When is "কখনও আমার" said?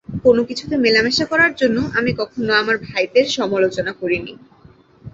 2.19-2.75